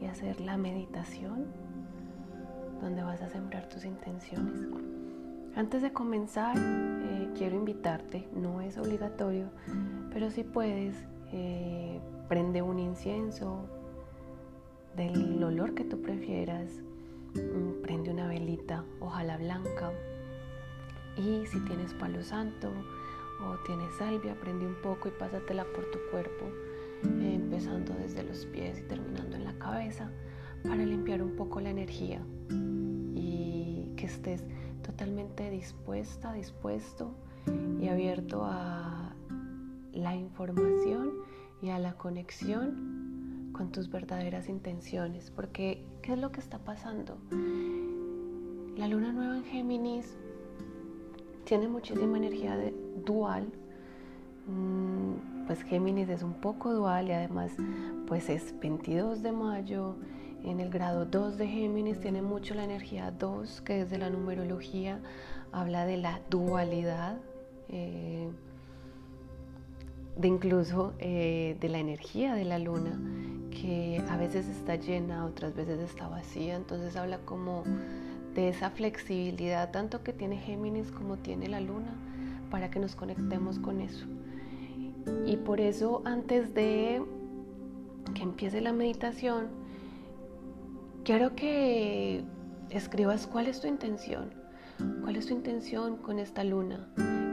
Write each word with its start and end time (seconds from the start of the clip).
y 0.00 0.06
hacer 0.06 0.40
la 0.40 0.56
meditación 0.56 1.46
donde 2.80 3.02
vas 3.02 3.20
a 3.22 3.28
sembrar 3.28 3.68
tus 3.68 3.84
intenciones. 3.84 4.66
Antes 5.54 5.82
de 5.82 5.92
comenzar, 5.92 6.56
eh, 6.58 7.28
quiero 7.36 7.56
invitarte, 7.56 8.28
no 8.34 8.60
es 8.60 8.78
obligatorio, 8.78 9.50
pero 10.12 10.30
si 10.30 10.44
puedes, 10.44 10.96
eh, 11.32 12.00
prende 12.28 12.62
un 12.62 12.78
incienso 12.78 13.68
del 14.96 15.42
olor 15.42 15.74
que 15.74 15.84
tú 15.84 16.00
prefieras, 16.00 16.70
mm, 17.34 17.82
prende 17.82 18.10
una 18.10 18.28
velita, 18.28 18.84
ojalá 19.00 19.36
blanca, 19.36 19.92
y 21.16 21.46
si 21.46 21.60
tienes 21.60 21.92
palo 21.94 22.22
santo 22.22 22.70
o 23.44 23.56
tienes 23.66 23.94
salvia, 23.96 24.34
prende 24.40 24.66
un 24.66 24.76
poco 24.76 25.08
y 25.08 25.12
pásatela 25.12 25.64
por 25.64 25.84
tu 25.90 25.98
cuerpo, 26.10 26.46
empezando 27.02 27.94
desde 27.94 28.22
los 28.22 28.46
pies 28.46 28.78
y 28.80 28.82
terminando 28.88 29.36
en 29.36 29.44
la 29.44 29.58
cabeza, 29.58 30.10
para 30.62 30.84
limpiar 30.84 31.22
un 31.22 31.36
poco 31.36 31.60
la 31.60 31.70
energía 31.70 32.20
y 33.14 33.92
que 33.96 34.06
estés 34.06 34.44
totalmente 34.82 35.50
dispuesta, 35.50 36.32
dispuesto 36.32 37.14
y 37.80 37.88
abierto 37.88 38.42
a 38.44 39.14
la 39.92 40.14
información 40.14 41.12
y 41.62 41.70
a 41.70 41.78
la 41.78 41.94
conexión 41.94 43.50
con 43.52 43.72
tus 43.72 43.90
verdaderas 43.90 44.48
intenciones. 44.48 45.30
Porque, 45.30 45.84
¿qué 46.02 46.12
es 46.12 46.18
lo 46.18 46.32
que 46.32 46.40
está 46.40 46.58
pasando? 46.58 47.18
La 48.76 48.88
luna 48.88 49.12
nueva 49.12 49.36
en 49.36 49.44
Géminis 49.44 50.16
tiene 51.44 51.68
muchísima 51.68 52.16
energía 52.16 52.56
de 52.56 52.74
dual. 53.04 53.52
Mm, 54.46 55.39
pues 55.50 55.64
Géminis 55.64 56.08
es 56.08 56.22
un 56.22 56.34
poco 56.34 56.72
dual 56.72 57.08
y 57.08 57.10
además 57.10 57.50
pues 58.06 58.30
es 58.30 58.54
22 58.60 59.20
de 59.20 59.32
mayo 59.32 59.96
en 60.44 60.60
el 60.60 60.70
grado 60.70 61.06
2 61.06 61.38
de 61.38 61.48
Géminis 61.48 61.98
tiene 61.98 62.22
mucho 62.22 62.54
la 62.54 62.62
energía 62.62 63.10
2, 63.10 63.60
que 63.62 63.82
desde 63.82 63.98
la 63.98 64.10
numerología 64.10 65.00
habla 65.50 65.86
de 65.86 65.96
la 65.96 66.20
dualidad, 66.30 67.16
eh, 67.68 68.30
de 70.16 70.28
incluso 70.28 70.92
eh, 71.00 71.56
de 71.60 71.68
la 71.68 71.78
energía 71.78 72.36
de 72.36 72.44
la 72.44 72.60
luna, 72.60 72.96
que 73.50 74.00
a 74.08 74.16
veces 74.16 74.46
está 74.46 74.76
llena, 74.76 75.24
otras 75.24 75.56
veces 75.56 75.80
está 75.80 76.06
vacía, 76.06 76.54
entonces 76.54 76.94
habla 76.94 77.18
como 77.24 77.64
de 78.36 78.50
esa 78.50 78.70
flexibilidad 78.70 79.72
tanto 79.72 80.04
que 80.04 80.12
tiene 80.12 80.36
Géminis 80.36 80.92
como 80.92 81.16
tiene 81.16 81.48
la 81.48 81.58
luna, 81.58 81.92
para 82.52 82.70
que 82.70 82.78
nos 82.78 82.94
conectemos 82.94 83.58
con 83.58 83.80
eso. 83.80 84.06
Y 85.26 85.36
por 85.36 85.60
eso 85.60 86.02
antes 86.04 86.54
de 86.54 87.02
que 88.14 88.22
empiece 88.22 88.60
la 88.60 88.72
meditación, 88.72 89.48
Quiero 91.04 91.34
que 91.34 92.22
escribas 92.68 93.26
cuál 93.26 93.46
es 93.48 93.60
tu 93.60 93.66
intención, 93.66 94.34
cuál 95.02 95.16
es 95.16 95.26
tu 95.26 95.32
intención 95.32 95.96
con 95.96 96.18
esta 96.18 96.44
luna, 96.44 96.88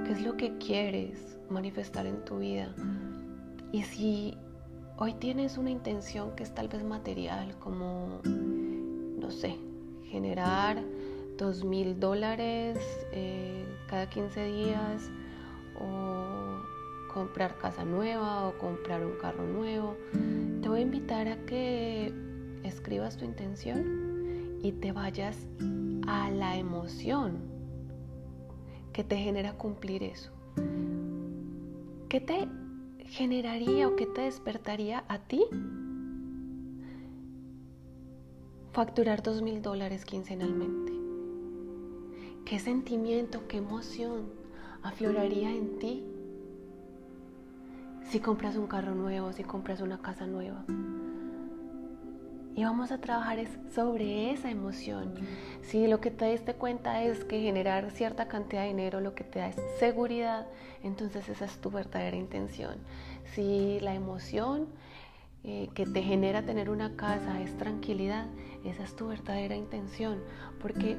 qué 0.05 0.13
es 0.13 0.21
lo 0.21 0.37
que 0.37 0.57
quieres 0.57 1.37
manifestar 1.49 2.07
en 2.07 2.23
tu 2.23 2.39
vida. 2.39 2.73
Y 3.73 3.83
si 3.83 4.37
hoy 4.95 5.13
tienes 5.15 5.57
una 5.57 5.69
intención 5.69 6.33
que 6.37 6.43
es 6.43 6.55
tal 6.55 6.69
vez 6.69 6.81
material, 6.83 7.59
como, 7.59 8.21
no 8.23 9.29
sé, 9.31 9.57
generar 10.05 10.81
dos 11.37 11.65
mil 11.65 11.99
dólares 11.99 12.79
eh, 13.11 13.65
cada 13.89 14.09
15 14.09 14.45
días 14.45 15.11
o 15.77 16.36
comprar 17.17 17.57
casa 17.57 17.83
nueva 17.83 18.47
o 18.47 18.55
comprar 18.59 19.03
un 19.03 19.17
carro 19.17 19.43
nuevo, 19.43 19.97
te 20.61 20.69
voy 20.69 20.81
a 20.81 20.83
invitar 20.83 21.27
a 21.27 21.35
que 21.47 22.13
escribas 22.63 23.17
tu 23.17 23.25
intención 23.25 24.59
y 24.61 24.71
te 24.73 24.91
vayas 24.91 25.47
a 26.05 26.29
la 26.29 26.57
emoción 26.57 27.39
que 28.93 29.03
te 29.03 29.17
genera 29.17 29.53
cumplir 29.53 30.03
eso. 30.03 30.31
¿Qué 32.07 32.21
te 32.21 32.47
generaría 33.07 33.87
o 33.87 33.95
qué 33.95 34.05
te 34.05 34.21
despertaría 34.21 35.03
a 35.07 35.17
ti 35.17 35.43
facturar 38.73 39.23
dos 39.23 39.41
mil 39.41 39.63
dólares 39.63 40.05
quincenalmente? 40.05 40.93
¿Qué 42.45 42.59
sentimiento, 42.59 43.47
qué 43.47 43.57
emoción 43.57 44.29
afloraría 44.83 45.49
en 45.49 45.79
ti 45.79 46.03
si 48.09 48.19
compras 48.19 48.55
un 48.55 48.67
carro 48.67 48.95
nuevo, 48.95 49.33
si 49.33 49.43
compras 49.43 49.81
una 49.81 49.97
casa 49.97 50.25
nueva? 50.25 50.63
Y 52.55 52.63
vamos 52.63 52.91
a 52.91 52.99
trabajar 52.99 53.37
sobre 53.73 54.31
esa 54.31 54.49
emoción. 54.49 55.13
Si 55.61 55.85
lo 55.87 55.99
que 55.99 56.09
te 56.09 56.25
diste 56.31 56.55
cuenta 56.55 57.03
es 57.03 57.23
que 57.23 57.39
generar 57.39 57.91
cierta 57.91 58.27
cantidad 58.27 58.63
de 58.63 58.69
dinero 58.69 58.99
lo 58.99 59.13
que 59.13 59.23
te 59.23 59.39
da 59.39 59.49
es 59.49 59.57
seguridad, 59.77 60.47
entonces 60.81 61.29
esa 61.29 61.45
es 61.45 61.57
tu 61.59 61.69
verdadera 61.69 62.17
intención. 62.17 62.77
Si 63.35 63.79
la 63.81 63.93
emoción 63.93 64.67
eh, 65.43 65.69
que 65.75 65.85
te 65.85 66.01
genera 66.01 66.41
tener 66.41 66.71
una 66.71 66.95
casa 66.95 67.41
es 67.41 67.55
tranquilidad, 67.57 68.25
esa 68.65 68.83
es 68.83 68.95
tu 68.95 69.07
verdadera 69.07 69.55
intención. 69.55 70.19
Porque 70.59 70.97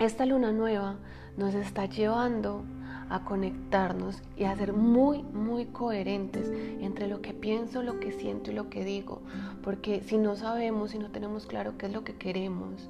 esta 0.00 0.26
luna 0.26 0.50
nueva 0.50 0.96
nos 1.36 1.54
está 1.54 1.86
llevando 1.86 2.64
a 3.08 3.24
conectarnos 3.24 4.22
y 4.36 4.44
a 4.44 4.56
ser 4.56 4.72
muy, 4.72 5.22
muy 5.22 5.66
coherentes 5.66 6.50
entre 6.80 7.08
lo 7.08 7.20
que 7.20 7.32
pienso, 7.32 7.82
lo 7.82 8.00
que 8.00 8.12
siento 8.12 8.50
y 8.50 8.54
lo 8.54 8.68
que 8.70 8.84
digo. 8.84 9.22
Porque 9.62 10.02
si 10.02 10.18
no 10.18 10.36
sabemos, 10.36 10.92
si 10.92 10.98
no 10.98 11.10
tenemos 11.10 11.46
claro 11.46 11.76
qué 11.78 11.86
es 11.86 11.92
lo 11.92 12.04
que 12.04 12.16
queremos, 12.16 12.88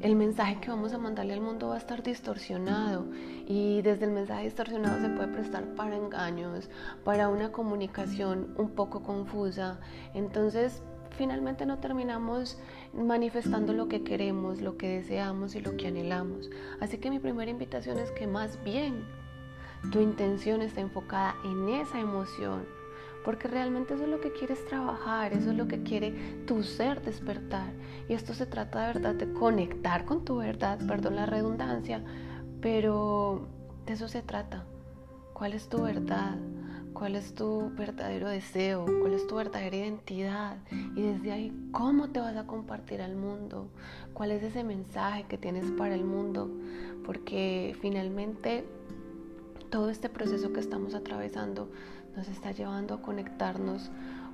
el 0.00 0.16
mensaje 0.16 0.60
que 0.60 0.68
vamos 0.68 0.92
a 0.92 0.98
mandarle 0.98 1.32
al 1.32 1.40
mundo 1.40 1.68
va 1.68 1.76
a 1.76 1.78
estar 1.78 2.02
distorsionado 2.02 3.06
y 3.46 3.80
desde 3.82 4.04
el 4.04 4.10
mensaje 4.10 4.44
distorsionado 4.44 5.00
se 5.00 5.08
puede 5.08 5.28
prestar 5.28 5.64
para 5.74 5.96
engaños, 5.96 6.68
para 7.04 7.28
una 7.28 7.52
comunicación 7.52 8.54
un 8.58 8.70
poco 8.70 9.02
confusa. 9.02 9.78
Entonces, 10.12 10.82
finalmente 11.16 11.64
no 11.64 11.78
terminamos 11.78 12.58
manifestando 12.92 13.72
lo 13.72 13.88
que 13.88 14.02
queremos, 14.02 14.60
lo 14.60 14.76
que 14.76 14.88
deseamos 14.88 15.54
y 15.54 15.60
lo 15.60 15.76
que 15.76 15.88
anhelamos. 15.88 16.50
Así 16.80 16.98
que 16.98 17.10
mi 17.10 17.18
primera 17.18 17.50
invitación 17.50 17.98
es 17.98 18.10
que 18.10 18.26
más 18.26 18.62
bien 18.62 19.04
tu 19.90 20.00
intención 20.00 20.62
está 20.62 20.80
enfocada 20.80 21.36
en 21.44 21.68
esa 21.68 22.00
emoción, 22.00 22.64
porque 23.24 23.48
realmente 23.48 23.94
eso 23.94 24.04
es 24.04 24.08
lo 24.08 24.20
que 24.20 24.32
quieres 24.32 24.64
trabajar, 24.66 25.32
eso 25.32 25.50
es 25.50 25.56
lo 25.56 25.66
que 25.66 25.82
quiere 25.82 26.12
tu 26.46 26.62
ser 26.62 27.02
despertar. 27.02 27.72
Y 28.08 28.14
esto 28.14 28.34
se 28.34 28.46
trata 28.46 28.80
de 28.80 28.92
verdad 28.94 29.14
de 29.14 29.32
conectar 29.32 30.04
con 30.04 30.24
tu 30.24 30.36
verdad, 30.36 30.78
perdón 30.86 31.16
la 31.16 31.26
redundancia, 31.26 32.02
pero 32.60 33.48
de 33.86 33.94
eso 33.94 34.08
se 34.08 34.22
trata. 34.22 34.64
¿Cuál 35.32 35.54
es 35.54 35.68
tu 35.68 35.82
verdad? 35.82 36.36
¿Cuál 36.92 37.16
es 37.16 37.34
tu 37.34 37.70
verdadero 37.76 38.28
deseo? 38.28 38.84
¿Cuál 39.00 39.14
es 39.14 39.26
tu 39.26 39.34
verdadera 39.34 39.76
identidad? 39.76 40.58
Y 40.94 41.02
desde 41.02 41.32
ahí, 41.32 41.68
¿cómo 41.72 42.10
te 42.10 42.20
vas 42.20 42.36
a 42.36 42.46
compartir 42.46 43.02
al 43.02 43.16
mundo? 43.16 43.68
¿Cuál 44.12 44.30
es 44.30 44.44
ese 44.44 44.62
mensaje 44.62 45.24
que 45.24 45.36
tienes 45.36 45.70
para 45.72 45.96
el 45.96 46.04
mundo? 46.04 46.48
Porque 47.04 47.76
finalmente 47.80 48.64
todo 49.74 49.90
este 49.90 50.08
proceso 50.08 50.52
que 50.52 50.60
estamos 50.60 50.94
atravesando 50.94 51.68
nos 52.16 52.28
está 52.28 52.52
llevando 52.52 52.94
a 52.94 53.02
conectarnos 53.02 53.90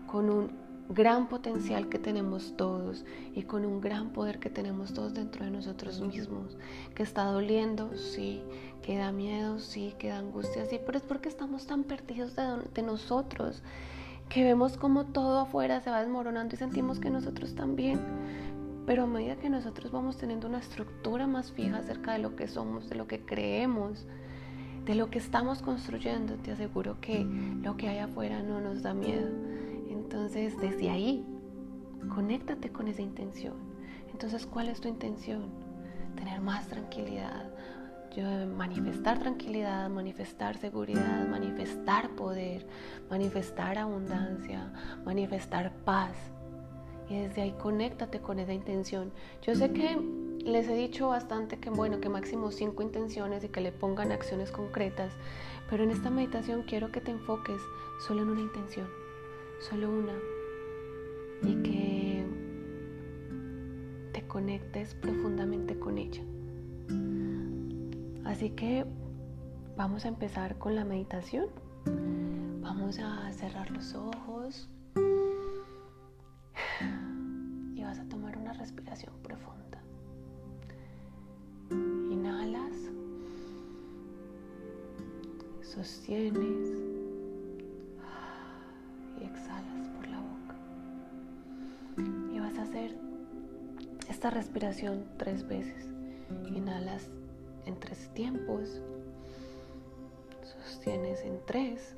con 0.06 0.28
un 0.28 0.50
gran 0.91 1.30
potencial 1.30 1.88
que 1.88 1.98
tenemos 1.98 2.59
todos 2.59 3.06
y 3.34 3.44
con 3.44 3.65
un 3.65 3.80
gran 3.80 4.10
poder 4.10 4.38
que 4.38 4.50
tenemos 4.50 4.92
todos 4.92 5.15
dentro 5.15 5.47
de 5.47 5.50
nosotros 5.50 5.98
mismos, 6.03 6.59
que 6.94 7.03
está 7.03 7.24
doliendo, 7.24 7.97
sí, 7.97 8.42
que 8.82 8.98
da 8.98 9.12
miedo, 9.12 9.60
sí, 9.60 9.94
que 9.98 10.09
da 10.09 10.18
angustia, 10.18 10.66
sí, 10.66 10.78
pero 10.84 10.98
es 10.98 11.04
porque 11.04 11.30
estamos 11.30 11.66
tan 11.66 11.84
perdidos 11.84 12.36
de, 12.36 12.82
nosotros, 12.82 13.62
que 14.28 14.44
vemos 14.44 14.76
como 14.76 15.06
todo 15.06 15.38
afuera 15.38 15.80
se 15.80 15.88
va 15.88 16.00
desmoronando 16.03 16.54
y 16.54 16.59
sentimos 16.59 17.00
que 17.00 17.09
nosotros 17.09 17.54
también. 17.54 17.98
Pero 18.84 19.04
a 19.04 19.06
medida 19.06 19.36
que 19.36 19.48
nosotros 19.48 19.91
vamos 19.91 20.18
teniendo 20.18 20.48
una 20.48 20.59
estructura 20.59 21.26
más 21.26 21.50
fija 21.50 21.78
acerca 21.78 22.12
de 22.12 22.18
lo 22.18 22.36
que 22.36 22.47
somos, 22.47 22.91
de 22.91 22.97
lo 22.97 23.06
que 23.06 23.24
creemos, 23.24 24.06
de 24.84 24.94
lo 24.94 25.10
que 25.10 25.18
estamos 25.18 25.62
construyendo, 25.62 26.34
te 26.36 26.53
aseguro 26.53 27.00
que 27.00 27.24
lo 27.62 27.77
que 27.77 27.88
hay 27.88 27.98
afuera 27.98 28.42
no 28.42 28.60
nos 28.60 28.82
da 28.82 28.94
miedo. 28.94 29.28
Entonces, 29.88 30.59
desde 30.60 30.91
ahí, 30.91 31.24
conéctate 32.15 32.71
con 32.71 32.88
esa 32.88 33.03
intención. 33.03 33.54
Entonces, 34.12 34.47
¿cuál 34.47 34.68
es 34.68 34.80
tu 34.80 34.88
intención? 34.88 35.50
Tener 36.16 36.41
más 36.41 36.66
tranquilidad, 36.66 37.50
manifestar 38.56 39.18
tranquilidad, 39.18 39.88
manifestar 39.88 40.56
seguridad, 40.56 41.28
manifestar 41.28 42.10
poder, 42.10 42.66
manifestar 43.09 43.78
abundancia, 43.78 44.72
manifestar 45.04 45.72
paz. 45.84 46.16
Y 47.09 47.18
desde 47.18 47.42
ahí 47.42 47.54
conéctate 47.59 48.21
con 48.21 48.38
esa 48.38 48.53
intención. 48.53 49.12
Yo 49.42 49.54
sé 49.54 49.72
que 49.72 49.98
les 50.45 50.69
he 50.69 50.75
dicho 50.75 51.09
bastante 51.09 51.59
que 51.59 51.71
bueno, 51.71 52.01
que 52.01 52.09
máximo 52.09 52.51
cinco 52.51 52.83
intenciones 52.83 53.45
y 53.45 53.48
que 53.48 53.60
le 53.60 53.72
pongan 53.72 54.13
acciones 54.13 54.51
concretas, 54.51 55.13
pero 55.69 55.84
en 55.84 55.91
esta 55.91 56.10
meditación 56.10 56.63
quiero 56.63 56.91
que 56.91 57.01
te 57.01 57.10
enfoques 57.10 57.60
solo 58.07 58.22
en 58.22 58.31
una 58.31 58.41
intención, 58.41 58.89
solo 59.60 59.91
una, 59.91 60.15
y 61.42 61.63
que 61.63 62.27
te 64.13 64.27
conectes 64.27 64.95
profundamente 64.95 65.78
con 65.78 65.98
ella. 65.98 66.22
Así 68.25 68.51
que 68.51 68.87
vamos 69.77 70.04
a 70.04 70.09
empezar 70.09 70.59
con 70.59 70.75
la 70.75 70.84
meditación. 70.84 71.47
Vamos 72.60 72.98
a 72.98 73.33
cerrar 73.33 73.71
los 73.71 73.95
ojos 73.95 74.69
y 77.75 77.83
vas 77.83 77.98
a 77.98 78.04
tomar 78.09 78.37
una 78.39 78.53
respiración 78.53 79.13
profunda. 79.22 79.79
Inhalas, 82.30 82.77
sostienes 85.62 86.71
y 89.21 89.24
exhalas 89.24 89.88
por 89.97 90.06
la 90.06 90.21
boca. 90.21 90.54
Y 92.32 92.38
vas 92.38 92.56
a 92.56 92.62
hacer 92.62 92.97
esta 94.09 94.30
respiración 94.30 95.06
tres 95.16 95.44
veces. 95.48 95.88
Inhalas 96.54 97.10
en 97.66 97.80
tres 97.80 98.09
tiempos, 98.15 98.80
sostienes 100.44 101.22
en 101.22 101.41
tres 101.47 101.97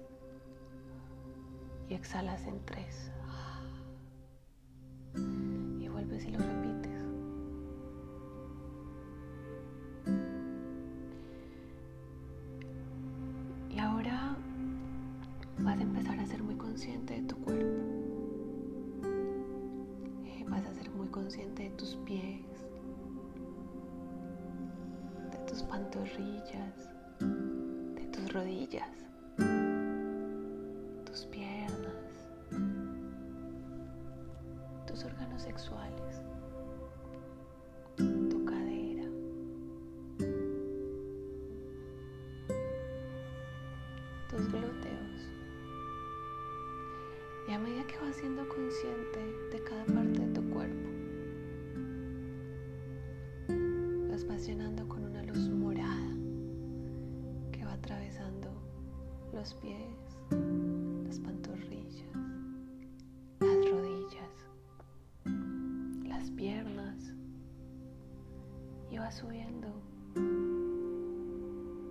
y 1.91 1.95
exhalas 1.95 2.47
en 2.47 2.59
tres. 2.65 3.11
Sexuales, 35.43 36.23
subiendo 69.13 69.69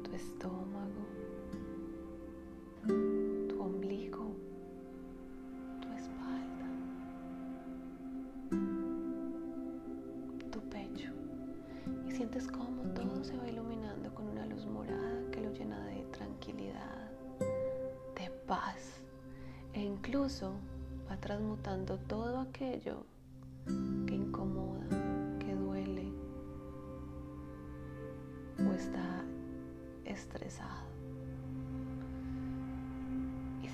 tu 0.04 0.12
estómago, 0.16 1.06
tu 3.48 3.62
ombligo, 3.62 4.36
tu 5.82 5.88
espalda, 5.94 6.68
tu 10.52 10.60
pecho. 10.70 11.12
Y 12.08 12.12
sientes 12.12 12.48
como 12.48 12.82
todo 12.96 13.24
se 13.24 13.38
va 13.38 13.48
iluminando 13.48 14.14
con 14.16 14.28
una 14.28 14.48
luz 14.48 14.66
morada 14.66 15.22
que 15.32 15.42
lo 15.42 15.54
llena 15.54 15.80
de 15.86 16.04
tranquilidad, 16.06 17.12
de 17.40 18.32
paz 18.48 19.04
e 19.74 19.82
incluso 19.82 20.54
va 21.08 21.18
transmutando 21.18 22.00
todo 22.08 22.40
aquello 22.40 23.06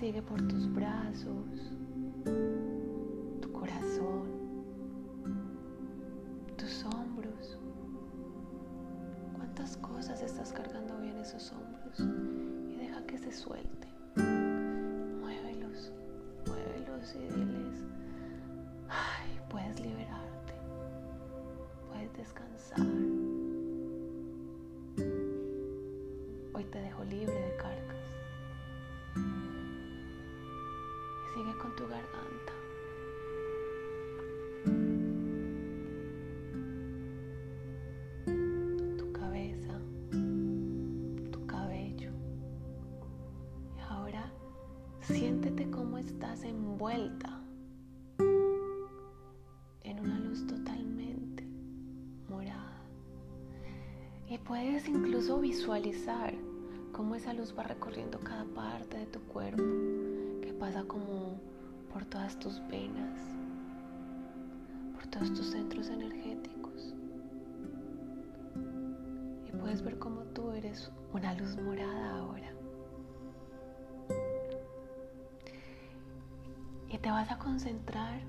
sigue 0.07 0.21
por 0.21 0.41
tus 0.47 0.73
brazos, 0.73 1.73
tu 3.41 3.51
corazón, 3.51 4.23
tus 6.55 6.85
hombros. 6.85 7.59
¿Cuántas 9.35 9.75
cosas 9.75 10.21
estás 10.21 10.53
cargando 10.53 10.95
hoy 10.95 11.09
en 11.09 11.17
esos 11.17 11.51
hombros? 11.51 11.99
Y 12.69 12.77
deja 12.77 13.05
que 13.05 13.17
se 13.17 13.33
suelte. 13.33 13.89
Muévelos, 14.15 15.91
muévelos 16.45 17.13
y 17.13 17.27
diles, 17.33 17.83
ay, 18.87 19.37
puedes 19.49 19.77
liberarte, 19.81 20.53
puedes 21.89 22.13
descansar. 22.13 22.87
Siéntete 45.07 45.69
cómo 45.71 45.97
estás 45.97 46.43
envuelta 46.43 47.41
en 49.83 49.99
una 50.01 50.19
luz 50.19 50.45
totalmente 50.45 51.47
morada. 52.27 52.83
Y 54.27 54.37
puedes 54.37 54.85
incluso 54.89 55.39
visualizar 55.39 56.35
cómo 56.91 57.15
esa 57.15 57.31
luz 57.33 57.55
va 57.57 57.63
recorriendo 57.63 58.19
cada 58.19 58.43
parte 58.53 58.97
de 58.97 59.05
tu 59.05 59.21
cuerpo, 59.21 59.63
pasa 60.59 60.83
como 60.83 61.39
por 61.91 62.05
todas 62.05 62.37
tus 62.39 62.61
venas, 62.67 63.19
por 64.93 65.07
todos 65.07 65.33
tus 65.33 65.47
centros 65.51 65.89
energéticos. 65.89 66.93
Y 69.47 69.51
puedes 69.57 69.81
ver 69.81 69.97
cómo 69.99 70.21
tú 70.33 70.51
eres 70.51 70.91
una 71.13 71.33
luz 71.35 71.57
morada 71.57 72.19
ahora. 72.19 72.57
y 76.89 76.97
te 76.99 77.11
vas 77.11 77.29
a 77.31 77.37
concentrar 77.37 78.21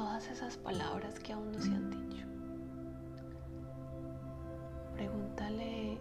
esas 0.00 0.56
palabras 0.56 1.20
que 1.20 1.32
aún 1.32 1.52
no 1.52 1.60
se 1.60 1.68
han 1.68 1.90
dicho. 1.90 2.26
Pregúntale 4.94 6.00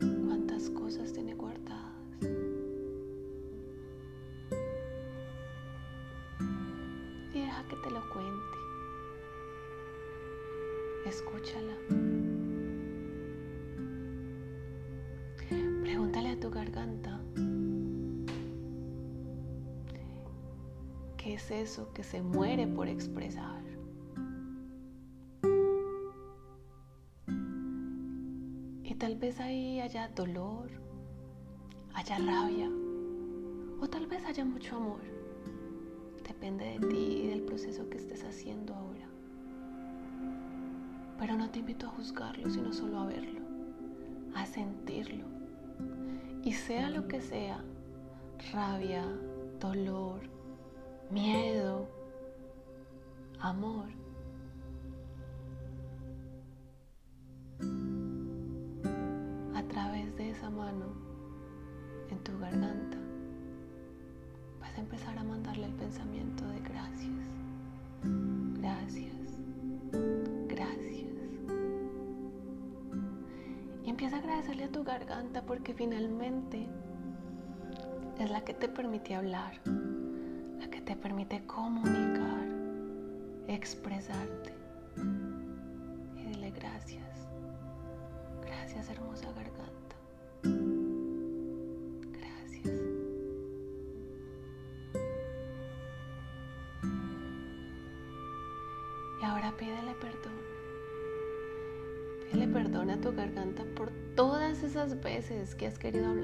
cuántas 0.00 0.70
cosas 0.70 1.12
tiene 1.12 1.34
guardadas. 1.34 1.92
Y 7.34 7.40
deja 7.40 7.68
que 7.68 7.76
te 7.76 7.90
lo 7.90 8.00
cuente. 8.10 8.58
Escúchala. 11.06 11.76
Pregúntale 15.82 16.30
a 16.30 16.40
tu 16.40 16.50
garganta 16.50 17.17
es 21.38 21.52
eso 21.52 21.92
que 21.92 22.02
se 22.02 22.20
muere 22.20 22.66
por 22.66 22.88
expresar? 22.88 23.62
Y 28.82 28.94
tal 28.98 29.16
vez 29.16 29.38
ahí 29.38 29.78
haya 29.80 30.08
dolor, 30.08 30.68
haya 31.94 32.18
rabia 32.18 32.68
o 33.80 33.88
tal 33.88 34.08
vez 34.08 34.24
haya 34.24 34.44
mucho 34.44 34.76
amor. 34.76 35.00
Depende 36.26 36.76
de 36.76 36.88
ti 36.88 37.20
y 37.22 37.26
del 37.28 37.42
proceso 37.42 37.88
que 37.88 37.98
estés 37.98 38.24
haciendo 38.24 38.74
ahora. 38.74 39.08
Pero 41.20 41.36
no 41.36 41.50
te 41.50 41.60
invito 41.60 41.86
a 41.86 41.90
juzgarlo, 41.90 42.50
sino 42.50 42.72
solo 42.72 42.98
a 42.98 43.06
verlo, 43.06 43.40
a 44.34 44.44
sentirlo. 44.44 45.24
Y 46.42 46.52
sea 46.52 46.90
lo 46.90 47.06
que 47.06 47.20
sea, 47.20 47.62
rabia, 48.52 49.04
dolor, 49.60 50.37
miedo, 51.10 51.88
amor, 53.40 53.86
a 59.54 59.62
través 59.68 60.14
de 60.16 60.30
esa 60.30 60.50
mano 60.50 60.86
en 62.10 62.18
tu 62.24 62.38
garganta, 62.38 62.98
vas 64.60 64.76
a 64.76 64.80
empezar 64.80 65.18
a 65.18 65.24
mandarle 65.24 65.66
el 65.66 65.74
pensamiento 65.74 66.46
de 66.48 66.60
gracias, 66.60 67.26
gracias, 68.60 69.40
gracias. 70.48 71.08
Y 73.84 73.90
empieza 73.90 74.16
a 74.16 74.18
agradecerle 74.18 74.64
a 74.64 74.72
tu 74.72 74.84
garganta 74.84 75.42
porque 75.42 75.72
finalmente 75.72 76.68
es 78.18 78.30
la 78.30 78.42
que 78.42 78.52
te 78.52 78.68
permite 78.68 79.14
hablar, 79.14 79.54
la 80.58 80.68
que 80.68 80.80
te 80.80 80.96
permite 80.96 81.44
comunicar, 81.46 82.46
expresarte. 83.46 84.52
Y 86.16 86.22
dile 86.24 86.50
gracias. 86.50 87.28
Gracias 88.44 88.88
hermosa 88.90 89.28
garganta. 89.32 89.96
Gracias. 92.12 92.74
Y 99.20 99.24
ahora 99.24 99.52
pídele 99.56 99.94
perdón. 100.00 100.38
Pídele 102.24 102.48
perdón 102.48 102.90
a 102.90 103.00
tu 103.00 103.12
garganta 103.14 103.64
por 103.76 103.90
todas 104.16 104.62
esas 104.64 105.00
veces 105.00 105.54
que 105.54 105.66
has 105.66 105.78
querido 105.78 106.06
hablar 106.08 106.17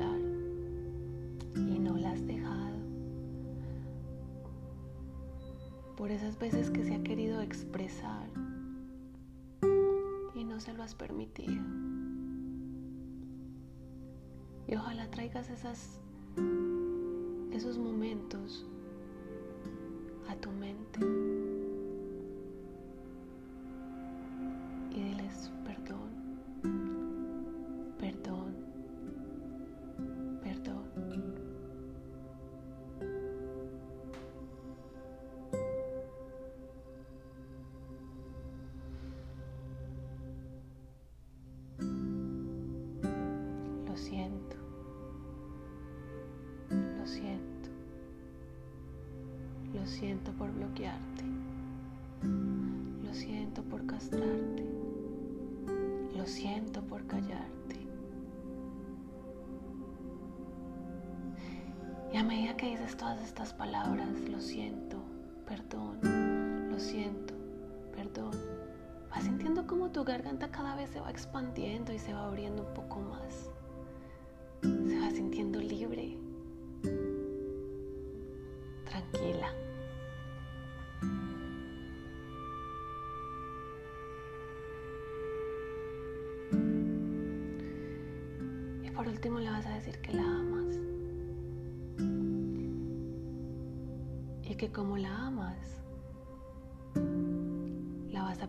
Veces 6.41 6.71
que 6.71 6.85
se 6.85 6.95
ha 6.95 7.03
querido 7.03 7.41
expresar 7.41 8.29
y 10.35 10.45
no 10.45 10.61
se 10.61 10.75
lo 10.75 10.83
has 10.83 10.95
permitido. 10.95 11.63
Y 14.67 14.75
ojalá 14.75 15.09
traigas 15.11 15.49
esas, 15.49 16.01
esos 17.53 17.79
momentos 17.79 18.67
a 20.29 20.37
tu 20.37 20.51
mente 20.51 21.34
Lo 49.85 49.91
siento 49.91 50.33
por 50.33 50.51
bloquearte. 50.51 51.25
Lo 53.05 53.13
siento 53.13 53.63
por 53.65 53.85
castrarte. 53.85 54.65
Lo 56.17 56.25
siento 56.25 56.81
por 56.85 57.07
callarte. 57.07 57.77
Y 62.15 62.17
a 62.17 62.25
medida 62.25 62.57
que 62.57 62.71
dices 62.71 62.97
todas 62.97 63.23
estas 63.23 63.53
palabras, 63.53 64.09
lo 64.21 64.41
siento, 64.41 64.97
perdón, 65.47 65.99
lo 66.71 66.81
siento, 66.81 67.35
perdón, 67.95 68.33
vas 69.11 69.25
sintiendo 69.25 69.67
como 69.67 69.91
tu 69.91 70.03
garganta 70.03 70.51
cada 70.51 70.77
vez 70.77 70.89
se 70.89 71.01
va 71.01 71.11
expandiendo 71.11 71.93
y 71.93 71.99
se 71.99 72.15
va 72.15 72.25
abriendo 72.25 72.67
un 72.67 72.73
poco 72.73 73.01
más. 73.01 73.51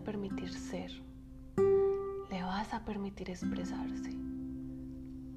Permitir 0.06 0.52
ser. 0.52 0.92
Le 2.30 2.42
vas 2.42 2.72
a 2.72 2.84
permitir 2.84 3.28
expresarse. 3.28 4.12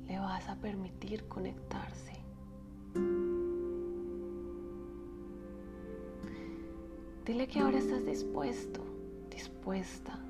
Le 0.08 0.20
vas 0.20 0.48
a 0.48 0.56
permitir 0.58 1.28
conectarse. 1.28 2.14
Dile 7.26 7.48
que 7.48 7.60
ahora 7.60 7.80
estás 7.80 8.06
dispuesto, 8.06 8.82
dispuesta 9.32 10.29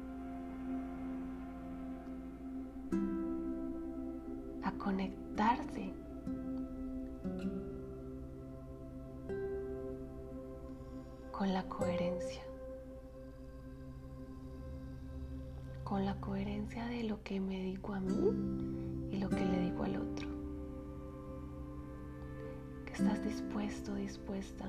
dispuesto, 23.70 23.94
dispuesta 23.96 24.66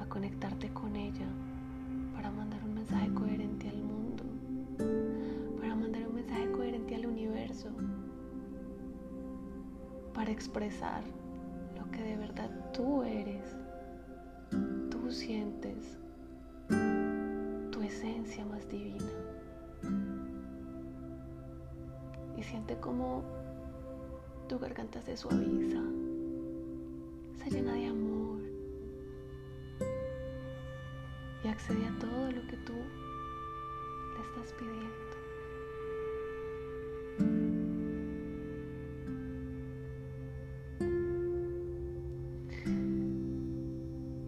a 0.00 0.06
conectarte 0.06 0.72
con 0.72 0.96
ella 0.96 1.26
para 2.14 2.30
mandar 2.30 2.58
un 2.64 2.74
mensaje 2.74 3.12
coherente 3.12 3.68
al 3.68 3.82
mundo, 3.82 4.24
para 5.60 5.74
mandar 5.74 6.08
un 6.08 6.14
mensaje 6.14 6.50
coherente 6.52 6.94
al 6.94 7.04
universo, 7.04 7.68
para 10.14 10.30
expresar 10.30 11.02
lo 11.78 11.90
que 11.90 12.02
de 12.02 12.16
verdad 12.16 12.50
tú 12.72 13.02
eres, 13.02 13.44
tú 14.90 15.10
sientes, 15.10 15.98
tu 17.70 17.82
esencia 17.82 18.42
más 18.46 18.66
divina. 18.70 19.04
Y 22.38 22.42
siente 22.42 22.74
como 22.80 23.22
tu 24.48 24.58
garganta 24.58 25.02
se 25.02 25.14
suaviza, 25.14 25.82
se 27.38 27.50
llena 27.50 27.72
de 27.72 27.86
amor 27.86 28.40
y 31.44 31.48
accede 31.48 31.86
a 31.86 31.98
todo 31.98 32.32
lo 32.32 32.46
que 32.48 32.56
tú 32.58 32.74
le 32.74 34.22
estás 34.22 34.54
pidiendo. 34.58 35.08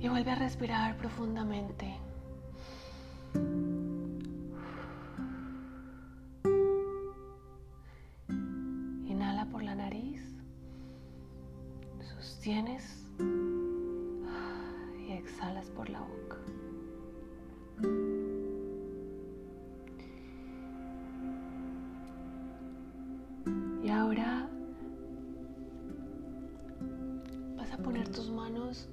Y 0.00 0.08
vuelve 0.08 0.30
a 0.30 0.34
respirar 0.36 0.96
profundamente. 0.96 2.09
Sostienes 12.40 13.06
y 15.06 15.12
exhalas 15.12 15.68
por 15.68 15.90
la 15.90 16.00
boca. 16.00 16.38
Y 23.84 23.90
ahora 23.90 24.48
vas 27.58 27.70
a 27.74 27.76
poner 27.76 28.08
tus 28.08 28.30
manos 28.30 28.88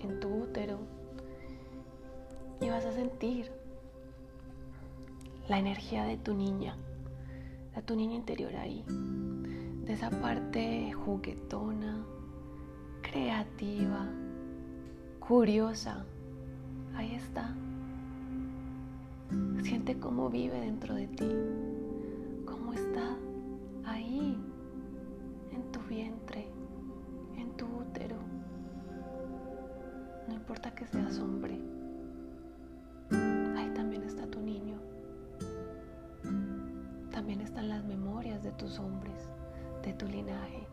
en 0.00 0.18
tu 0.18 0.26
útero 0.26 0.80
y 2.60 2.68
vas 2.68 2.84
a 2.84 2.90
sentir 2.90 3.52
la 5.48 5.60
energía 5.60 6.02
de 6.02 6.16
tu 6.16 6.34
niña, 6.34 6.76
de 7.76 7.82
tu 7.82 7.94
niña 7.94 8.16
interior 8.16 8.56
ahí, 8.56 8.84
de 8.88 9.92
esa 9.92 10.10
parte 10.10 10.92
juguetona, 10.94 12.04
creativa, 13.16 14.06
curiosa. 15.20 16.04
Ahí 16.94 17.14
está. 17.14 17.54
Siente 19.62 19.98
cómo 19.98 20.28
vive 20.28 20.60
dentro 20.60 20.94
de 20.94 21.08
ti, 21.08 21.32
cómo 22.44 22.74
está 22.74 23.16
ahí, 23.86 24.38
en 25.50 25.72
tu 25.72 25.80
vientre, 25.88 26.46
en 27.38 27.56
tu 27.56 27.64
útero. 27.64 28.16
No 30.28 30.34
importa 30.34 30.74
que 30.74 30.86
seas 30.86 31.18
hombre, 31.18 31.58
ahí 33.56 33.70
también 33.74 34.02
está 34.02 34.26
tu 34.26 34.40
niño. 34.40 34.76
También 37.10 37.40
están 37.40 37.70
las 37.70 37.82
memorias 37.82 38.42
de 38.42 38.52
tus 38.52 38.78
hombres, 38.78 39.30
de 39.82 39.94
tu 39.94 40.06
linaje. 40.06 40.65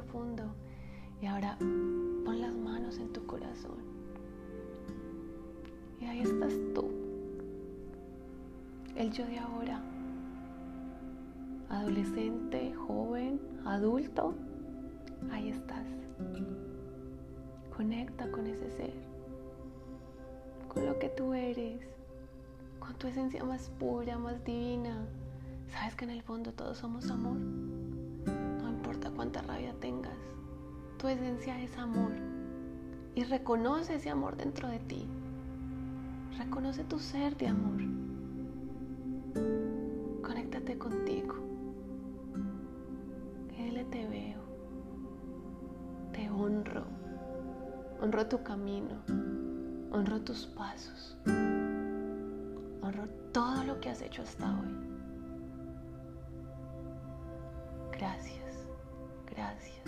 Profundo 0.00 0.44
y 1.20 1.26
ahora 1.26 1.56
pon 1.58 2.40
las 2.40 2.54
manos 2.54 2.98
en 2.98 3.12
tu 3.12 3.26
corazón. 3.26 3.78
Y 6.00 6.04
ahí 6.04 6.20
estás 6.20 6.52
tú 6.72 6.88
el 8.94 9.12
yo 9.12 9.26
de 9.26 9.38
ahora. 9.38 9.80
Adolescente, 11.68 12.72
joven, 12.74 13.40
adulto, 13.64 14.34
ahí 15.32 15.50
estás. 15.50 15.86
Conecta 17.76 18.30
con 18.30 18.46
ese 18.46 18.70
ser, 18.70 18.94
con 20.68 20.86
lo 20.86 20.98
que 20.98 21.08
tú 21.08 21.34
eres, 21.34 21.80
con 22.78 22.94
tu 22.94 23.08
esencia 23.08 23.44
más 23.44 23.68
pura, 23.80 24.16
más 24.16 24.44
divina. 24.44 25.06
Sabes 25.68 25.96
que 25.96 26.04
en 26.04 26.10
el 26.12 26.22
fondo 26.22 26.52
todos 26.52 26.78
somos 26.78 27.10
amor. 27.10 27.67
Cuánta 29.18 29.42
rabia 29.42 29.74
tengas, 29.80 30.16
tu 30.96 31.08
esencia 31.08 31.60
es 31.60 31.76
amor. 31.76 32.12
Y 33.16 33.24
reconoce 33.24 33.96
ese 33.96 34.10
amor 34.10 34.36
dentro 34.36 34.68
de 34.68 34.78
ti. 34.78 35.08
Reconoce 36.38 36.84
tu 36.84 37.00
ser 37.00 37.36
de 37.36 37.48
amor 37.48 37.82
contigo. 40.78 41.34
Él 43.58 43.86
te 43.90 44.06
veo, 44.06 44.40
te 46.12 46.30
honro, 46.30 46.84
honro 48.00 48.26
tu 48.26 48.42
camino, 48.42 49.02
honro 49.92 50.20
tus 50.20 50.46
pasos, 50.46 51.16
honro 51.26 53.08
todo 53.32 53.64
lo 53.64 53.80
que 53.80 53.90
has 53.90 54.00
hecho 54.02 54.22
hasta 54.22 54.46
hoy. 54.46 54.87
Gracias, 59.38 59.84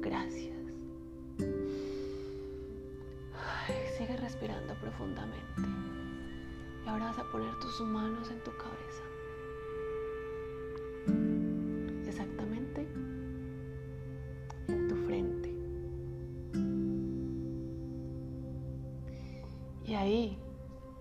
gracias. 0.00 0.56
sigue 3.98 4.16
respirando 4.16 4.74
profundamente. 4.80 5.62
Y 6.84 6.88
ahora 6.88 7.06
vas 7.06 7.18
a 7.18 7.24
poner 7.30 7.52
tus 7.58 7.80
manos 7.80 8.30
en 8.30 8.42
tu 8.44 8.50
cabeza. 8.56 9.10
ahí 20.00 20.38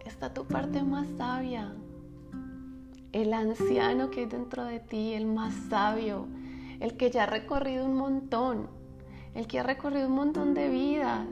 está 0.06 0.34
tu 0.34 0.46
parte 0.46 0.84
más 0.84 1.08
sabia, 1.18 1.74
el 3.14 3.34
anciano 3.34 4.10
que 4.10 4.22
hay 4.22 4.26
dentro 4.26 4.66
de 4.66 4.80
ti, 4.82 5.14
el 5.14 5.26
más 5.26 5.54
sabio, 5.70 6.28
el 6.80 6.96
que 6.98 7.12
ya 7.12 7.24
ha 7.24 7.26
recorrido 7.26 7.86
un 7.86 7.96
montón, 7.96 8.68
el 9.36 9.48
que 9.48 9.60
ha 9.60 9.64
recorrido 9.64 10.08
un 10.08 10.16
montón 10.16 10.54
de 10.54 10.70
vidas, 10.70 11.28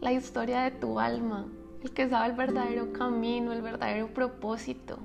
la 0.00 0.12
historia 0.12 0.62
de 0.62 0.70
tu 0.70 1.00
alma, 1.00 1.46
el 1.82 1.92
que 1.92 2.08
sabe 2.08 2.30
el 2.30 2.36
verdadero 2.36 2.92
camino, 2.92 3.52
el 3.52 3.62
verdadero 3.62 4.08
propósito. 4.08 4.98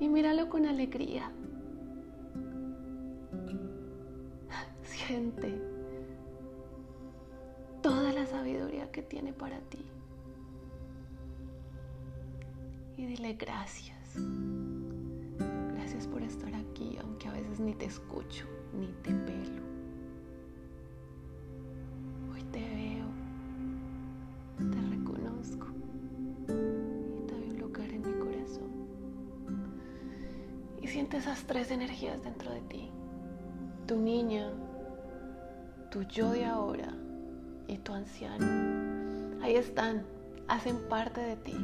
Y 0.00 0.08
míralo 0.08 0.48
con 0.48 0.66
alegría. 0.66 1.30
Siente 4.84 5.60
toda 7.82 8.12
la 8.12 8.26
sabiduría 8.26 8.90
que 8.92 9.02
tiene 9.02 9.32
para 9.32 9.58
ti. 9.60 9.84
Y 12.96 13.06
dile 13.06 13.34
gracias. 13.34 14.18
Gracias 15.98 16.14
por 16.14 16.22
estar 16.22 16.54
aquí, 16.54 16.96
aunque 17.02 17.26
a 17.26 17.32
veces 17.32 17.58
ni 17.58 17.74
te 17.74 17.86
escucho, 17.86 18.46
ni 18.72 18.86
te 19.02 19.10
pelo. 19.10 19.62
Hoy 22.32 22.40
te 22.52 22.60
veo, 22.60 23.06
te 24.70 24.80
reconozco 24.96 25.66
y 26.44 27.26
te 27.26 27.34
doy 27.34 27.50
un 27.50 27.58
lugar 27.58 27.90
en 27.90 28.02
mi 28.02 28.12
corazón. 28.24 28.70
Y 30.80 30.86
siente 30.86 31.16
esas 31.16 31.42
tres 31.48 31.72
energías 31.72 32.22
dentro 32.22 32.52
de 32.52 32.60
ti. 32.60 32.90
Tu 33.88 33.96
niña, 33.96 34.52
tu 35.90 36.02
yo 36.02 36.30
de 36.30 36.44
ahora 36.44 36.94
y 37.66 37.76
tu 37.78 37.92
anciano. 37.92 38.46
Ahí 39.42 39.56
están, 39.56 40.04
hacen 40.46 40.76
parte 40.88 41.20
de 41.20 41.36
ti. 41.38 41.56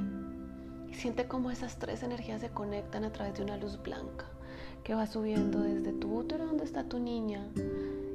Siente 0.94 1.26
cómo 1.26 1.50
esas 1.50 1.78
tres 1.78 2.02
energías 2.02 2.40
se 2.40 2.48
conectan 2.48 3.04
a 3.04 3.12
través 3.12 3.34
de 3.34 3.42
una 3.42 3.58
luz 3.58 3.82
blanca 3.82 4.26
que 4.84 4.94
va 4.94 5.06
subiendo 5.06 5.60
desde 5.60 5.92
tu 5.92 6.18
útero 6.18 6.46
donde 6.46 6.64
está 6.64 6.88
tu 6.88 6.98
niña 6.98 7.46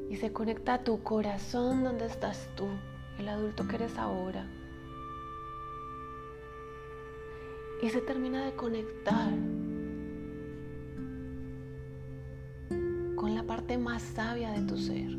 y 0.10 0.16
se 0.16 0.34
conecta 0.34 0.76
a 0.76 0.84
tu 0.84 1.04
corazón 1.04 1.84
donde 1.84 2.06
estás 2.06 2.50
tú, 2.56 2.68
el 3.20 3.30
adulto 3.30 3.68
que 3.68 3.76
eres 3.76 3.98
ahora. 3.98 4.48
Y 7.84 7.90
se 7.90 8.02
termina 8.02 8.44
de 8.44 8.56
conectar 8.56 9.32
con 13.16 13.36
la 13.36 13.44
parte 13.44 13.78
más 13.78 14.02
sabia 14.02 14.52
de 14.52 14.62
tu 14.62 14.78
ser. 14.78 15.12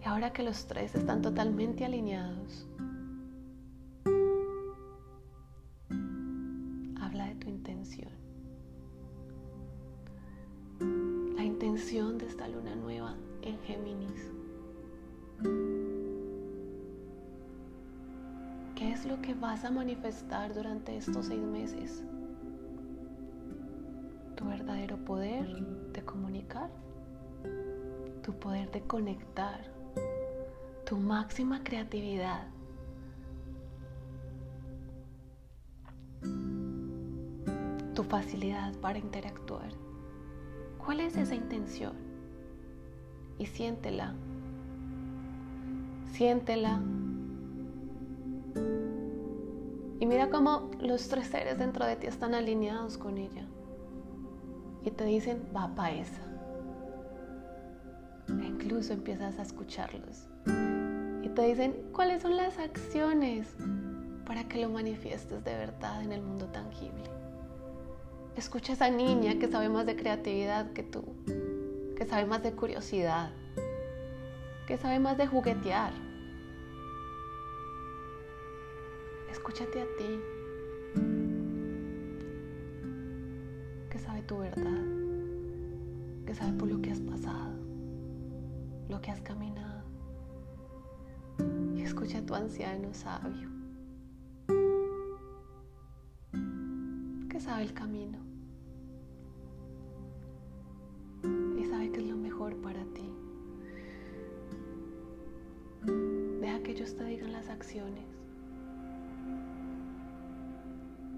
Y 0.00 0.08
ahora 0.08 0.32
que 0.32 0.42
los 0.42 0.66
tres 0.66 0.94
están 0.94 1.22
totalmente 1.22 1.84
alineados, 1.84 2.66
manifestar 19.92 20.54
durante 20.54 20.96
estos 20.96 21.26
seis 21.26 21.42
meses? 21.42 22.02
Tu 24.36 24.44
verdadero 24.44 24.96
poder 25.04 25.46
de 25.92 26.02
comunicar, 26.02 26.70
tu 28.22 28.32
poder 28.32 28.70
de 28.70 28.80
conectar 28.82 29.60
tu 30.86 30.96
máxima 30.96 31.62
creatividad. 31.62 32.48
Tu 37.94 38.02
facilidad 38.04 38.74
para 38.76 38.98
interactuar. 38.98 39.72
¿Cuál 40.82 41.00
es 41.00 41.18
esa 41.18 41.34
intención? 41.34 41.92
Y 43.38 43.44
siéntela. 43.44 44.14
Siéntela. 46.12 46.80
Y 50.02 50.06
mira 50.06 50.28
cómo 50.30 50.72
los 50.80 51.06
tres 51.06 51.28
seres 51.28 51.58
dentro 51.58 51.86
de 51.86 51.94
ti 51.94 52.08
están 52.08 52.34
alineados 52.34 52.98
con 52.98 53.18
ella. 53.18 53.46
Y 54.84 54.90
te 54.90 55.04
dicen, 55.04 55.46
va 55.54 55.72
para 55.76 55.94
esa. 55.94 56.22
E 58.28 58.44
incluso 58.44 58.92
empiezas 58.92 59.38
a 59.38 59.42
escucharlos 59.42 60.26
te 61.34 61.42
dicen 61.42 61.74
cuáles 61.92 62.22
son 62.22 62.36
las 62.36 62.58
acciones 62.58 63.48
para 64.26 64.44
que 64.44 64.60
lo 64.60 64.68
manifiestes 64.68 65.42
de 65.44 65.54
verdad 65.54 66.02
en 66.02 66.12
el 66.12 66.22
mundo 66.22 66.46
tangible. 66.46 67.04
Escucha 68.36 68.72
a 68.72 68.74
esa 68.74 68.90
niña 68.90 69.38
que 69.38 69.48
sabe 69.48 69.68
más 69.68 69.86
de 69.86 69.96
creatividad 69.96 70.72
que 70.72 70.82
tú, 70.82 71.04
que 71.96 72.04
sabe 72.04 72.26
más 72.26 72.42
de 72.42 72.52
curiosidad, 72.52 73.30
que 74.66 74.76
sabe 74.76 74.98
más 74.98 75.16
de 75.16 75.26
juguetear. 75.26 75.92
Escúchate 79.42 79.82
a 79.82 79.86
ti, 79.96 80.20
que 83.90 83.98
sabe 83.98 84.22
tu 84.22 84.38
verdad, 84.38 84.84
que 86.24 86.32
sabe 86.32 86.52
por 86.52 86.68
lo 86.68 86.80
que 86.80 86.92
has 86.92 87.00
pasado, 87.00 87.52
lo 88.88 89.00
que 89.00 89.10
has 89.10 89.20
caminado. 89.22 89.82
Y 91.74 91.82
escucha 91.82 92.18
a 92.18 92.22
tu 92.24 92.36
anciano 92.36 92.94
sabio, 92.94 93.48
que 97.28 97.40
sabe 97.40 97.64
el 97.64 97.74
camino 97.74 98.31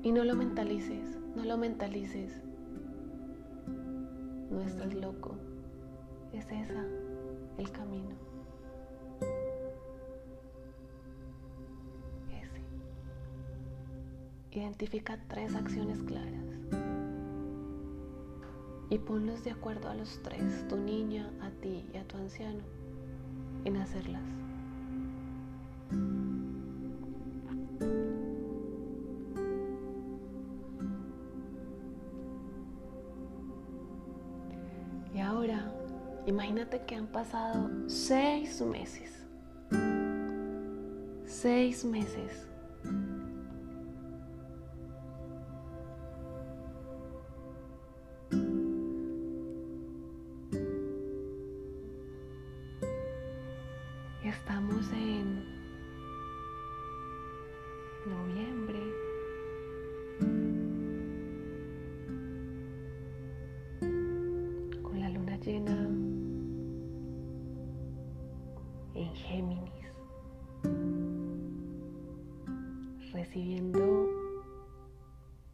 Y 0.05 0.12
no 0.12 0.23
lo 0.23 0.37
mentalices, 0.37 1.19
no 1.35 1.45
lo 1.45 1.57
mentalices. 1.57 2.43
No 4.51 4.61
estás 4.61 4.95
loco. 4.95 5.35
Es 6.33 6.45
esa 6.45 6.85
el 7.57 7.71
camino. 7.73 8.14
Ese. 12.31 12.61
Identifica 14.53 15.19
tres 15.27 15.55
acciones 15.55 15.99
claras 16.03 16.45
y 18.90 18.99
ponlos 18.99 19.43
de 19.43 19.53
acuerdo 19.53 19.88
a 19.88 19.95
los 19.95 20.21
tres, 20.23 20.69
tu 20.69 20.77
niña, 20.77 21.31
a 21.40 21.51
ti 21.51 21.85
y 21.93 21.97
a 21.97 22.07
tu 22.07 22.19
anciano, 22.19 22.61
en 23.64 23.79
hacerlas. 23.79 24.43
Que 36.87 36.94
han 36.94 37.07
pasado 37.07 37.70
seis 37.87 38.61
meses. 38.61 39.11
Seis 41.27 41.85
meses. 41.85 42.46
En 69.05 69.14
Géminis. 69.14 69.71
Recibiendo 73.12 74.09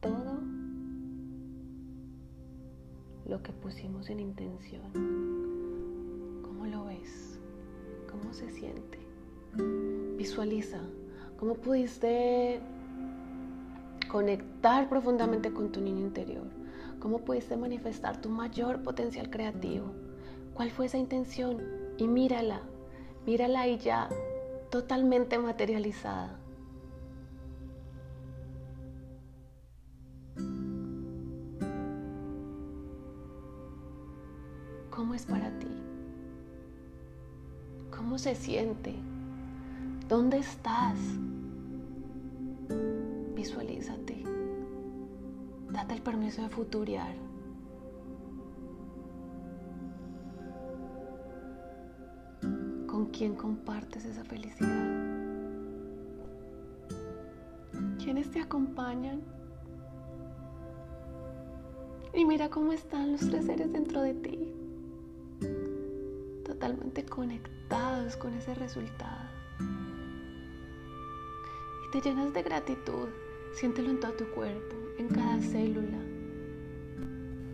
todo 0.01 0.41
lo 3.27 3.43
que 3.43 3.53
pusimos 3.53 4.09
en 4.11 4.21
intención. 4.21 4.83
¿Cómo 6.43 6.67
lo 6.67 6.85
ves? 6.87 7.39
¿Cómo 8.11 8.33
se 8.33 8.51
siente? 8.51 8.99
Visualiza 10.17 10.81
cómo 11.39 11.55
pudiste 11.55 12.61
conectar 14.11 14.89
profundamente 14.89 15.53
con 15.53 15.73
tu 15.73 15.81
niño 15.81 16.01
interior. 16.07 16.47
¿Cómo 16.99 17.21
pudiste 17.21 17.57
manifestar 17.57 18.21
tu 18.21 18.29
mayor 18.29 18.83
potencial 18.83 19.31
creativo? 19.31 19.87
¿Cuál 20.55 20.71
fue 20.71 20.87
esa 20.87 20.99
intención? 20.99 21.63
Y 21.97 22.07
mírala, 22.07 22.63
mírala 23.31 23.61
ahí 23.61 23.79
ya 23.79 24.09
totalmente 24.71 25.39
materializada. 25.39 26.37
¿Cómo 34.91 35.15
es 35.15 35.25
para 35.27 35.49
ti? 35.61 35.69
¿Cómo 37.97 38.19
se 38.19 38.35
siente? 38.35 38.97
¿Dónde 40.09 40.39
estás? 40.39 40.99
Visualízate. 43.37 44.25
Date 45.71 45.95
el 45.95 46.03
permiso 46.03 46.43
de 46.43 46.49
futuriar. 46.49 47.30
Quién 53.11 53.35
compartes 53.35 54.05
esa 54.05 54.25
felicidad? 54.25 54.87
¿Quiénes 58.03 58.31
te 58.31 58.41
acompañan? 58.41 59.23
Y 62.15 62.25
mira 62.25 62.49
cómo 62.49 62.73
están 62.73 63.13
los 63.13 63.21
tres 63.21 63.47
seres 63.47 63.73
dentro 63.73 64.03
de 64.03 64.15
ti, 64.15 64.53
totalmente 66.45 67.05
conectados 67.05 68.17
con 68.17 68.35
ese 68.35 68.55
resultado. 68.55 69.31
Y 71.87 71.91
te 71.93 72.01
llenas 72.01 72.33
de 72.33 72.43
gratitud, 72.43 73.09
siéntelo 73.53 73.91
en 73.91 74.01
todo 74.01 74.13
tu 74.13 74.29
cuerpo, 74.31 74.77
en 74.99 75.09
cada 75.09 75.41
célula, 75.41 75.99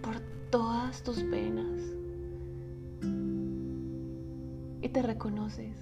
por 0.03 0.21
todas 0.51 1.03
tus 1.03 1.23
venas. 1.29 1.96
Te 4.97 5.03
reconoces 5.03 5.77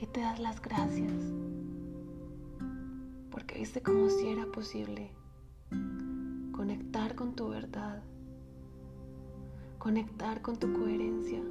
y 0.00 0.06
te 0.06 0.20
das 0.20 0.38
las 0.38 0.62
gracias, 0.62 1.12
porque 3.32 3.58
viste 3.58 3.82
como 3.82 4.08
si 4.10 4.28
era 4.28 4.46
posible 4.46 5.10
conectar 6.52 7.16
con 7.16 7.34
tu 7.34 7.48
verdad, 7.48 8.00
conectar 9.78 10.40
con 10.40 10.56
tu 10.56 10.72
coherencia, 10.72 11.42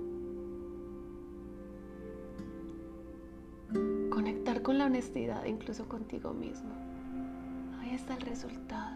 conectar 4.09 4.61
con 4.61 4.77
la 4.77 4.85
honestidad, 4.85 5.43
incluso 5.43 5.89
contigo 5.89 6.33
mismo. 6.33 6.71
Ahí 7.81 7.95
está 7.95 8.15
el 8.15 8.21
resultado. 8.21 8.95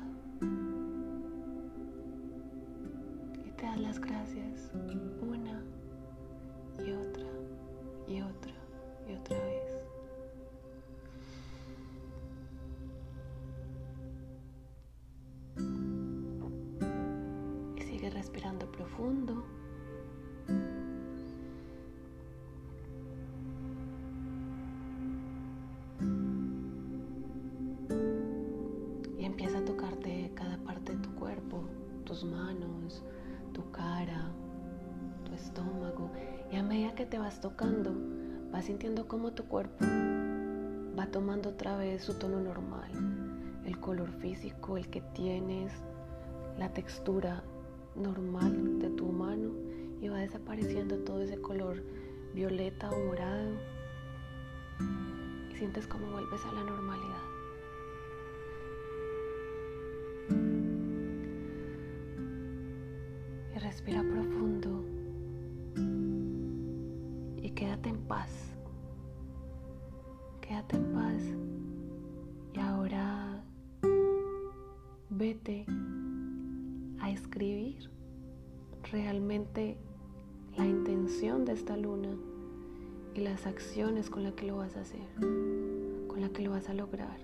Y 3.45 3.51
te 3.51 3.63
das 3.63 3.81
las 3.81 3.99
gracias 3.99 4.71
tus 32.17 32.31
manos, 32.31 33.03
tu 33.53 33.69
cara, 33.71 34.31
tu 35.23 35.33
estómago. 35.33 36.09
Y 36.51 36.55
a 36.55 36.63
medida 36.63 36.95
que 36.95 37.05
te 37.05 37.19
vas 37.19 37.39
tocando, 37.39 37.93
vas 38.51 38.65
sintiendo 38.65 39.07
cómo 39.07 39.33
tu 39.33 39.43
cuerpo 39.43 39.85
va 40.97 41.05
tomando 41.11 41.49
otra 41.49 41.77
vez 41.77 42.03
su 42.03 42.15
tono 42.15 42.39
normal, 42.39 42.89
el 43.65 43.79
color 43.79 44.11
físico, 44.13 44.77
el 44.77 44.89
que 44.89 45.01
tienes, 45.13 45.71
la 46.57 46.73
textura 46.73 47.43
normal 47.95 48.79
de 48.79 48.89
tu 48.89 49.05
mano 49.11 49.51
y 50.01 50.07
va 50.07 50.17
desapareciendo 50.17 50.97
todo 50.99 51.21
ese 51.21 51.39
color 51.39 51.83
violeta 52.33 52.89
o 52.89 53.05
morado 53.05 53.51
y 55.51 55.55
sientes 55.55 55.85
cómo 55.85 56.07
vuelves 56.11 56.43
a 56.45 56.51
la 56.53 56.63
normalidad. 56.63 57.26
De 81.17 81.51
esta 81.51 81.75
luna 81.75 82.09
y 83.15 83.21
las 83.21 83.47
acciones 83.47 84.11
con 84.11 84.21
las 84.23 84.33
que 84.33 84.45
lo 84.45 84.57
vas 84.57 84.77
a 84.77 84.81
hacer, 84.81 85.01
con 86.07 86.21
las 86.21 86.29
que 86.29 86.43
lo 86.43 86.51
vas 86.51 86.69
a 86.69 86.75
lograr. 86.75 87.17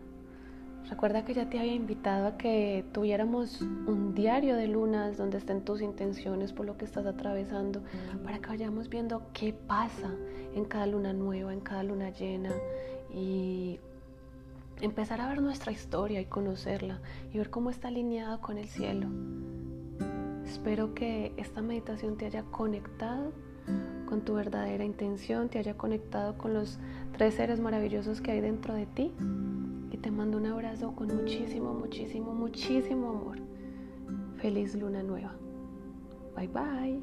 Recuerda 0.89 1.23
que 1.23 1.35
ya 1.35 1.47
te 1.47 1.59
había 1.59 1.75
invitado 1.75 2.25
a 2.25 2.35
que 2.35 2.83
tuviéramos 2.91 3.61
un 3.61 4.15
diario 4.15 4.55
de 4.55 4.67
lunas 4.67 5.15
donde 5.15 5.37
estén 5.37 5.63
tus 5.63 5.79
intenciones 5.79 6.53
por 6.53 6.65
lo 6.65 6.75
que 6.75 6.85
estás 6.85 7.05
atravesando, 7.05 7.83
para 8.23 8.39
que 8.39 8.47
vayamos 8.49 8.89
viendo 8.89 9.27
qué 9.31 9.53
pasa 9.53 10.09
en 10.55 10.65
cada 10.65 10.87
luna 10.87 11.13
nueva, 11.13 11.53
en 11.53 11.59
cada 11.59 11.83
luna 11.83 12.09
llena 12.09 12.51
y 13.13 13.79
empezar 14.81 15.21
a 15.21 15.29
ver 15.29 15.39
nuestra 15.39 15.71
historia 15.71 16.19
y 16.19 16.25
conocerla 16.25 16.99
y 17.31 17.37
ver 17.37 17.51
cómo 17.51 17.69
está 17.69 17.89
alineada 17.89 18.41
con 18.41 18.57
el 18.57 18.69
cielo. 18.69 19.07
Espero 20.45 20.95
que 20.95 21.31
esta 21.37 21.61
meditación 21.61 22.17
te 22.17 22.25
haya 22.25 22.41
conectado 22.41 23.31
con 24.07 24.21
tu 24.21 24.33
verdadera 24.33 24.83
intención, 24.83 25.49
te 25.49 25.59
haya 25.59 25.75
conectado 25.75 26.37
con 26.37 26.53
los 26.53 26.79
tres 27.17 27.35
seres 27.35 27.59
maravillosos 27.59 28.21
que 28.21 28.31
hay 28.31 28.41
dentro 28.41 28.73
de 28.73 28.85
ti 28.85 29.11
y 29.91 29.97
te 29.97 30.11
mando 30.11 30.37
un 30.37 30.45
abrazo 30.45 30.95
con 30.95 31.15
muchísimo, 31.15 31.73
muchísimo, 31.73 32.33
muchísimo 32.33 33.09
amor. 33.09 33.39
Feliz 34.37 34.75
luna 34.75 35.03
nueva. 35.03 35.35
Bye 36.35 36.47
bye. 36.47 37.01